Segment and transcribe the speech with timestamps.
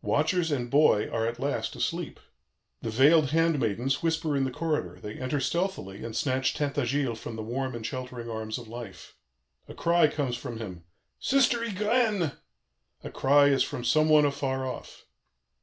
[0.00, 2.18] "Watchers and boy are at last asleep.
[2.80, 7.42] The veiled handmaidens whisper in the corridor; they enter stealthily and snatch Tintagiles from the
[7.42, 9.16] warm and sheltering arms of life.
[9.68, 10.84] A cry comes from him:
[11.20, 12.32] 'Sister Ygraine!'
[13.04, 15.04] a cry as from some one afar off.